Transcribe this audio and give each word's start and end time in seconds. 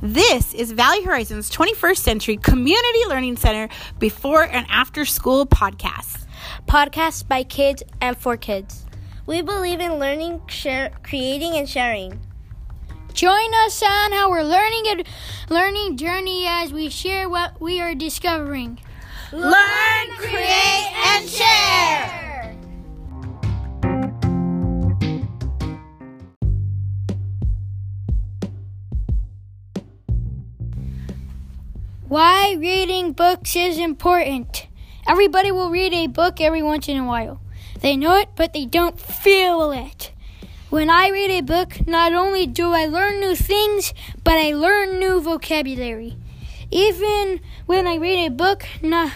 This 0.00 0.54
is 0.54 0.70
Valley 0.70 1.02
Horizons 1.02 1.50
21st 1.50 1.98
Century 1.98 2.36
Community 2.36 3.00
Learning 3.08 3.36
Center 3.36 3.68
before 3.98 4.44
and 4.44 4.64
after 4.70 5.04
school 5.04 5.44
podcast. 5.44 6.24
Podcasts 6.68 7.26
by 7.26 7.42
kids 7.42 7.82
and 8.00 8.16
for 8.16 8.36
kids. 8.36 8.86
We 9.26 9.42
believe 9.42 9.80
in 9.80 9.98
learning, 9.98 10.42
share, 10.46 10.92
creating, 11.02 11.54
and 11.54 11.68
sharing. 11.68 12.20
Join 13.12 13.52
us 13.66 13.82
on 13.82 14.12
our 14.12 14.44
learning 14.44 14.84
and 14.86 15.04
learning 15.50 15.96
journey 15.96 16.46
as 16.46 16.72
we 16.72 16.90
share 16.90 17.28
what 17.28 17.60
we 17.60 17.80
are 17.80 17.96
discovering. 17.96 18.78
Learn, 19.32 20.06
create, 20.16 20.92
and 21.06 21.28
share. 21.28 22.27
Why 32.08 32.56
reading 32.58 33.12
books 33.12 33.54
is 33.54 33.76
important. 33.76 34.66
Everybody 35.06 35.52
will 35.52 35.68
read 35.68 35.92
a 35.92 36.06
book 36.06 36.40
every 36.40 36.62
once 36.62 36.88
in 36.88 36.96
a 36.96 37.04
while. 37.04 37.38
They 37.82 37.96
know 37.96 38.16
it, 38.16 38.30
but 38.34 38.54
they 38.54 38.64
don't 38.64 38.98
feel 38.98 39.72
it. 39.72 40.12
When 40.70 40.88
I 40.88 41.10
read 41.10 41.30
a 41.30 41.42
book, 41.42 41.86
not 41.86 42.14
only 42.14 42.46
do 42.46 42.72
I 42.72 42.86
learn 42.86 43.20
new 43.20 43.34
things, 43.34 43.92
but 44.24 44.38
I 44.38 44.54
learn 44.54 44.98
new 44.98 45.20
vocabulary. 45.20 46.16
Even 46.70 47.40
when 47.66 47.86
I 47.86 47.96
read 47.96 48.24
a 48.24 48.30
book, 48.30 48.64
nah, 48.80 49.10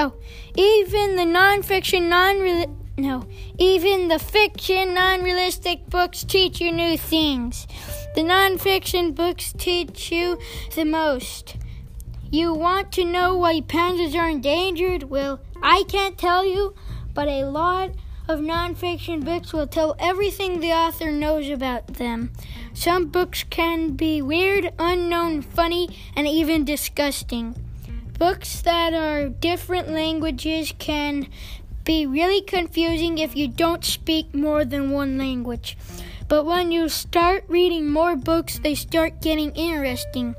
oh, 0.00 0.14
even 0.56 1.14
the 1.14 1.22
nonfiction, 1.22 2.08
non 2.08 2.83
no, 2.96 3.26
even 3.58 4.08
the 4.08 4.18
fiction, 4.18 4.94
non-realistic 4.94 5.90
books 5.90 6.22
teach 6.22 6.60
you 6.60 6.70
new 6.70 6.96
things. 6.96 7.66
The 8.14 8.22
non-fiction 8.22 9.12
books 9.12 9.52
teach 9.52 10.12
you 10.12 10.38
the 10.74 10.84
most. 10.84 11.56
You 12.30 12.54
want 12.54 12.92
to 12.92 13.04
know 13.04 13.36
why 13.36 13.60
pandas 13.60 14.14
are 14.14 14.28
endangered? 14.28 15.04
Well, 15.04 15.40
I 15.62 15.84
can't 15.88 16.16
tell 16.16 16.44
you, 16.44 16.74
but 17.14 17.28
a 17.28 17.44
lot 17.44 17.90
of 18.28 18.40
non-fiction 18.40 19.20
books 19.20 19.52
will 19.52 19.66
tell 19.66 19.96
everything 19.98 20.60
the 20.60 20.72
author 20.72 21.10
knows 21.10 21.48
about 21.48 21.86
them. 21.94 22.32
Some 22.72 23.06
books 23.06 23.44
can 23.50 23.92
be 23.92 24.22
weird, 24.22 24.72
unknown, 24.78 25.42
funny, 25.42 25.88
and 26.16 26.26
even 26.26 26.64
disgusting. 26.64 27.54
Books 28.18 28.62
that 28.62 28.94
are 28.94 29.28
different 29.28 29.90
languages 29.90 30.72
can 30.78 31.26
be 31.84 32.06
really 32.06 32.40
confusing 32.40 33.18
if 33.18 33.36
you 33.36 33.46
don't 33.48 33.84
speak 33.84 34.34
more 34.34 34.64
than 34.64 34.90
one 34.90 35.18
language. 35.18 35.76
But 36.26 36.44
when 36.46 36.72
you 36.72 36.88
start 36.88 37.44
reading 37.48 37.90
more 37.90 38.16
books, 38.16 38.58
they 38.58 38.74
start 38.74 39.20
getting 39.20 39.50
interesting. 39.52 40.34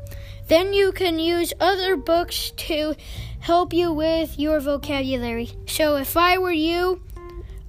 Then 0.47 0.73
you 0.73 0.91
can 0.91 1.19
use 1.19 1.53
other 1.59 1.95
books 1.95 2.51
to 2.57 2.95
help 3.39 3.73
you 3.73 3.93
with 3.93 4.39
your 4.39 4.59
vocabulary. 4.59 5.51
So 5.67 5.97
if 5.97 6.17
I 6.17 6.37
were 6.37 6.51
you, 6.51 7.01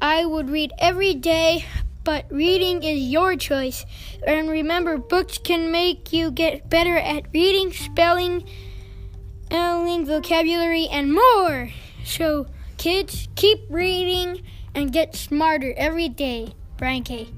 I 0.00 0.24
would 0.24 0.50
read 0.50 0.72
every 0.78 1.14
day, 1.14 1.66
but 2.04 2.26
reading 2.30 2.82
is 2.82 3.00
your 3.00 3.36
choice. 3.36 3.84
And 4.26 4.48
remember, 4.50 4.96
books 4.98 5.38
can 5.38 5.70
make 5.70 6.12
you 6.12 6.30
get 6.30 6.70
better 6.70 6.96
at 6.96 7.26
reading, 7.32 7.72
spelling, 7.72 8.46
vocabulary, 9.50 10.88
and 10.88 11.12
more. 11.12 11.70
So, 12.04 12.46
kids, 12.78 13.28
keep 13.34 13.60
reading 13.70 14.42
and 14.74 14.92
get 14.92 15.14
smarter 15.14 15.74
every 15.76 16.08
day. 16.08 16.52
Brian 16.76 17.02
K. 17.02 17.28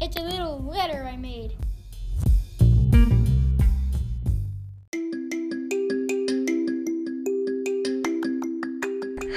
It's 0.00 0.16
a 0.16 0.22
little 0.22 0.60
letter 0.62 1.04
I 1.04 1.16
made. 1.16 1.56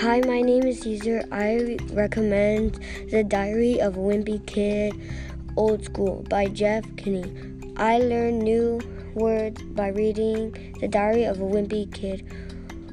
Hi, 0.01 0.21
my 0.21 0.41
name 0.41 0.63
is 0.65 0.81
Caesar. 0.81 1.23
I 1.31 1.77
recommend 1.91 2.79
The 3.11 3.23
Diary 3.23 3.79
of 3.81 3.97
a 3.97 3.99
Wimpy 3.99 4.45
Kid 4.45 4.93
Old 5.55 5.83
School 5.85 6.25
by 6.29 6.47
Jeff 6.47 6.83
Kinney. 6.95 7.25
I 7.77 7.99
learn 7.99 8.39
new 8.39 8.79
words 9.13 9.61
by 9.61 9.87
reading 9.89 10.75
The 10.79 10.87
Diary 10.87 11.23
of 11.23 11.39
a 11.39 11.43
Wimpy 11.43 11.91
Kid. 11.93 12.23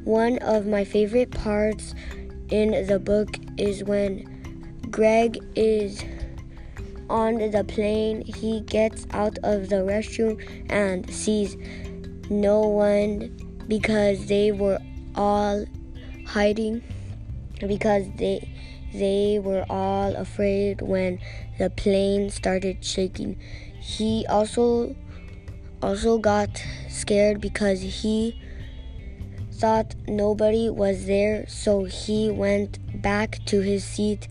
One 0.04 0.38
of 0.38 0.66
my 0.66 0.84
favorite 0.84 1.30
parts 1.30 1.94
in 2.50 2.86
the 2.86 2.98
book 2.98 3.36
is 3.56 3.84
when 3.84 4.28
Greg 4.90 5.38
is 5.54 6.02
on 7.08 7.50
the 7.50 7.64
plane, 7.64 8.22
he 8.22 8.60
gets 8.60 9.06
out 9.10 9.38
of 9.42 9.68
the 9.68 9.76
restroom 9.76 10.42
and 10.70 11.08
sees 11.12 11.56
no 12.30 12.60
one 12.60 13.36
because 13.68 14.26
they 14.26 14.50
were 14.50 14.78
all 15.14 15.64
hiding 16.26 16.82
because 17.66 18.06
they 18.16 18.48
they 18.94 19.38
were 19.38 19.64
all 19.70 20.14
afraid 20.16 20.82
when 20.82 21.18
the 21.58 21.70
plane 21.70 22.30
started 22.30 22.84
shaking. 22.84 23.38
He 23.80 24.26
also 24.28 24.94
also 25.82 26.18
got 26.18 26.62
scared 26.88 27.40
because 27.40 27.80
he 27.80 28.41
thought 29.62 29.94
nobody 30.08 30.68
was 30.68 31.06
there, 31.06 31.44
so 31.46 31.84
he 31.84 32.28
went 32.28 32.80
back 33.00 33.38
to 33.44 33.60
his 33.60 33.84
seat 33.84 34.26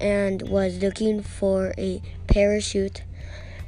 and 0.00 0.40
was 0.48 0.78
looking 0.78 1.22
for 1.22 1.74
a 1.76 2.00
parachute, 2.28 3.02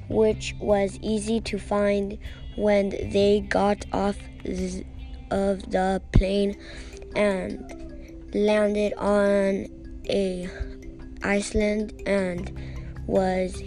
which 0.09 0.55
was 0.59 0.99
easy 1.03 1.39
to 1.39 1.59
find 1.59 2.17
when 2.57 2.89
they 3.13 3.41
got 3.47 3.85
off 3.93 4.17
of 5.31 5.71
the 5.71 6.01
plane 6.13 6.57
and 7.15 8.33
landed 8.33 8.95
on 8.95 9.67
a 10.09 10.49
Iceland 11.23 11.93
and 12.07 12.59
was 13.07 13.63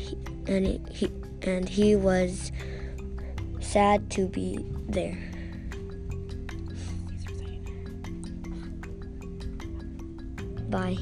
and 0.48 0.90
he 0.90 1.12
and 1.44 1.70
he 1.70 1.96
was 1.96 2.52
sad 3.60 4.10
to 4.10 4.28
be 4.28 4.66
there. 4.90 5.33
Bye. 10.74 10.98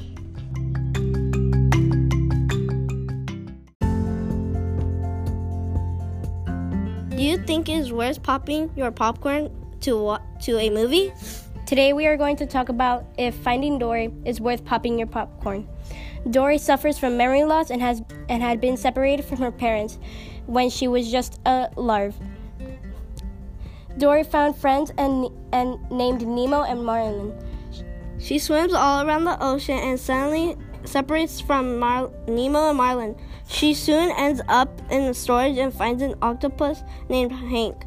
Do 7.08 7.22
you 7.22 7.38
think 7.38 7.70
it's 7.70 7.90
worth 7.90 8.22
popping 8.22 8.70
your 8.76 8.90
popcorn 8.90 9.50
to 9.80 10.18
to 10.42 10.58
a 10.58 10.68
movie? 10.68 11.10
Today 11.64 11.94
we 11.94 12.06
are 12.06 12.18
going 12.18 12.36
to 12.36 12.44
talk 12.44 12.68
about 12.68 13.06
if 13.16 13.34
Finding 13.36 13.78
Dory 13.78 14.12
is 14.26 14.42
worth 14.42 14.62
popping 14.62 14.98
your 14.98 15.08
popcorn. 15.08 15.66
Dory 16.28 16.58
suffers 16.58 16.98
from 16.98 17.16
memory 17.16 17.44
loss 17.44 17.70
and 17.70 17.80
has 17.80 18.02
and 18.28 18.42
had 18.42 18.60
been 18.60 18.76
separated 18.76 19.24
from 19.24 19.38
her 19.38 19.50
parents 19.50 19.98
when 20.44 20.68
she 20.68 20.86
was 20.86 21.10
just 21.10 21.40
a 21.46 21.70
larva. 21.76 22.22
Dory 23.96 24.24
found 24.24 24.54
friends 24.54 24.92
and 24.98 25.30
and 25.50 25.80
named 25.90 26.26
Nemo 26.26 26.60
and 26.60 26.84
Marlin. 26.84 27.32
She 28.22 28.38
swims 28.38 28.72
all 28.72 29.04
around 29.06 29.24
the 29.24 29.36
ocean 29.42 29.76
and 29.76 29.98
suddenly 29.98 30.56
separates 30.84 31.40
from 31.40 31.78
Mar- 31.78 32.10
Nemo 32.28 32.68
and 32.68 32.78
Marlin. 32.78 33.16
She 33.48 33.74
soon 33.74 34.12
ends 34.16 34.40
up 34.48 34.80
in 34.90 35.06
the 35.06 35.14
storage 35.14 35.58
and 35.58 35.74
finds 35.74 36.02
an 36.02 36.14
octopus 36.22 36.84
named 37.08 37.32
Hank. 37.32 37.84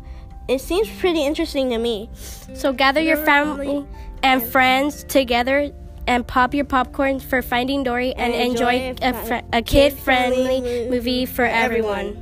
It 0.49 0.59
seems 0.59 0.89
pretty 0.99 1.25
interesting 1.25 1.69
to 1.69 1.77
me. 1.77 2.09
So 2.53 2.73
gather 2.73 2.99
your 3.01 3.17
family 3.17 3.87
and 4.23 4.43
friends 4.43 5.05
together 5.05 5.71
and 6.05 6.27
pop 6.27 6.53
your 6.53 6.65
popcorn 6.65 7.21
for 7.21 7.41
Finding 7.41 7.83
Dory 7.83 8.13
and, 8.13 8.33
and 8.33 8.51
enjoy, 8.51 8.75
enjoy, 8.75 9.07
a, 9.07 9.13
fr- 9.13 9.47
a 9.53 9.61
kid 9.61 9.93
friendly 9.93 10.89
movie 10.89 11.25
for 11.25 11.45
everyone. 11.45 12.21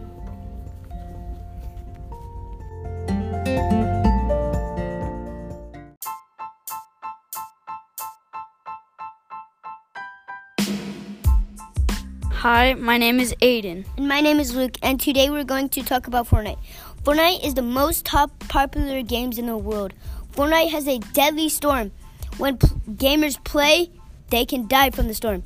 Hi, 12.44 12.74
my 12.74 12.98
name 12.98 13.22
is 13.22 13.34
Aiden. 13.42 13.86
And 13.96 14.10
my 14.10 14.20
name 14.20 14.38
is 14.38 14.54
Luke, 14.54 14.76
and 14.84 15.00
today 15.00 15.30
we're 15.30 15.46
going 15.46 15.70
to 15.70 15.82
talk 15.82 16.08
about 16.08 16.28
Fortnite. 16.28 16.60
Fortnite 17.04 17.42
is 17.42 17.54
the 17.54 17.62
most 17.62 18.06
top 18.06 18.38
popular 18.50 19.02
games 19.02 19.38
in 19.38 19.46
the 19.46 19.56
world. 19.56 19.94
Fortnite 20.34 20.70
has 20.72 20.86
a 20.86 21.00
deadly 21.14 21.48
storm. 21.48 21.94
When 22.38 22.58
p- 22.58 22.68
gamers 22.90 23.42
play, 23.46 23.92
they 24.30 24.46
can 24.46 24.68
die 24.68 24.90
from 24.90 25.08
the 25.08 25.14
storm. 25.14 25.44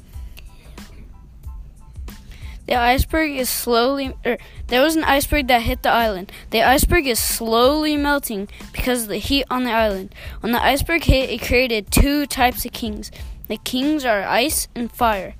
The 2.66 2.74
iceberg 2.74 3.30
is 3.30 3.48
slowly. 3.48 4.16
Er, 4.26 4.40
there 4.66 4.82
was 4.82 4.96
an 4.96 5.04
iceberg 5.04 5.50
that 5.50 5.62
hit 5.62 5.84
the 5.84 5.92
island. 5.92 6.32
The 6.50 6.64
iceberg 6.64 7.06
is 7.06 7.20
slowly 7.20 7.96
melting 7.96 8.50
because 8.74 9.04
of 9.04 9.10
the 9.10 9.20
heat 9.20 9.46
on 9.52 9.66
the 9.66 9.72
island. 9.72 10.16
When 10.40 10.52
the 10.52 10.64
iceberg 10.64 11.04
hit, 11.04 11.30
it 11.30 11.46
created 11.46 11.92
two 11.92 12.26
types 12.26 12.66
of 12.66 12.72
kings. 12.72 13.12
The 13.50 13.58
kings 13.58 14.04
are 14.04 14.24
ice 14.24 14.68
and 14.74 14.92
fire. 14.92 15.36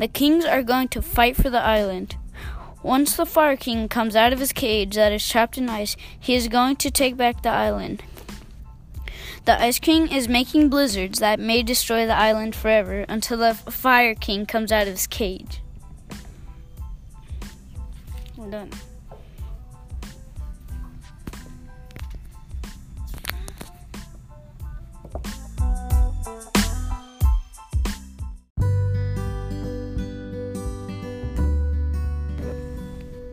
The 0.00 0.08
kings 0.08 0.46
are 0.46 0.62
going 0.62 0.88
to 0.88 1.02
fight 1.02 1.36
for 1.36 1.50
the 1.50 1.60
island. 1.60 2.16
Once 2.82 3.14
the 3.16 3.26
Fire 3.26 3.54
King 3.54 3.86
comes 3.86 4.16
out 4.16 4.32
of 4.32 4.38
his 4.38 4.50
cage 4.50 4.94
that 4.94 5.12
is 5.12 5.28
trapped 5.28 5.58
in 5.58 5.68
ice, 5.68 5.94
he 6.18 6.34
is 6.34 6.48
going 6.48 6.76
to 6.76 6.90
take 6.90 7.18
back 7.18 7.42
the 7.42 7.50
island. 7.50 8.02
The 9.44 9.60
Ice 9.60 9.78
King 9.78 10.10
is 10.10 10.26
making 10.26 10.70
blizzards 10.70 11.18
that 11.18 11.38
may 11.38 11.62
destroy 11.62 12.06
the 12.06 12.16
island 12.16 12.56
forever 12.56 13.04
until 13.10 13.36
the 13.36 13.52
Fire 13.52 14.14
King 14.14 14.46
comes 14.46 14.72
out 14.72 14.86
of 14.86 14.94
his 14.94 15.06
cage. 15.06 15.60
We're 18.38 18.50
done. 18.50 18.70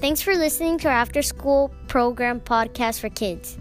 Thanks 0.07 0.21
for 0.21 0.37
listening 0.37 0.77
to 0.77 0.87
our 0.87 0.93
after 0.93 1.21
school 1.21 1.69
program 1.89 2.39
podcast 2.39 3.01
for 3.01 3.09
kids. 3.09 3.57